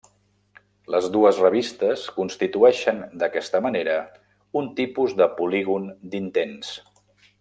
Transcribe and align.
Les 0.93 1.09
dues 1.15 1.41
revistes 1.43 2.05
constitueixen 2.15 3.03
d'aquesta 3.25 3.61
manera 3.67 3.99
un 4.63 4.71
tipus 4.81 5.15
de 5.21 5.29
polígon 5.43 5.87
d'intents. 6.15 6.73